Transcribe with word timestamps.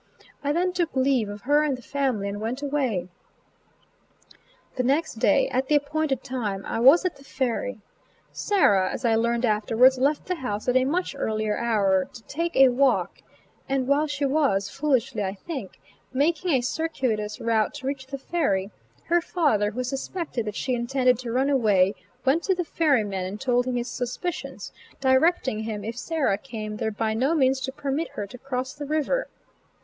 I 0.43 0.51
then 0.51 0.73
took 0.73 0.95
leave 0.95 1.29
of 1.29 1.41
her 1.41 1.61
and 1.61 1.77
the 1.77 1.83
family 1.83 2.27
and 2.27 2.41
went 2.41 2.63
away. 2.63 3.07
The 4.75 4.81
next 4.81 5.19
day, 5.19 5.47
at 5.49 5.67
the 5.67 5.75
appointed 5.75 6.23
time, 6.23 6.65
I 6.65 6.79
was 6.79 7.05
at 7.05 7.17
the 7.17 7.23
ferry 7.23 7.81
Sarah, 8.31 8.91
as 8.91 9.05
I 9.05 9.13
learned 9.13 9.45
afterwards, 9.45 9.99
left 9.99 10.25
the 10.25 10.33
house 10.37 10.67
at 10.67 10.75
a 10.75 10.85
much 10.85 11.15
earlier 11.15 11.55
hour 11.55 12.05
to 12.13 12.23
"take 12.23 12.55
a 12.55 12.69
walk" 12.69 13.19
and 13.69 13.87
while 13.87 14.07
she 14.07 14.25
was, 14.25 14.71
foolishly 14.71 15.21
I 15.23 15.35
think, 15.35 15.79
making 16.11 16.49
a 16.49 16.61
circuitous 16.61 17.39
route 17.39 17.75
to 17.75 17.85
reach 17.85 18.07
the 18.07 18.17
ferry, 18.17 18.71
her 19.03 19.21
father, 19.21 19.69
who 19.69 19.83
suspected 19.83 20.45
that 20.45 20.55
she 20.55 20.73
intended 20.73 21.19
to 21.19 21.31
run 21.31 21.51
away, 21.51 21.93
went 22.25 22.41
to 22.45 22.55
the 22.55 22.65
ferryman 22.65 23.23
and 23.27 23.39
told 23.39 23.67
him 23.67 23.75
his 23.75 23.87
suspicions, 23.91 24.71
directing 24.99 25.59
him 25.59 25.83
if 25.83 25.95
Sarah 25.95 26.39
came 26.39 26.77
there 26.77 26.89
by 26.89 27.13
no 27.13 27.35
means 27.35 27.59
to 27.61 27.71
permit 27.71 28.09
her 28.15 28.25
to 28.25 28.39
cross 28.39 28.73
the 28.73 28.87
river. 28.87 29.27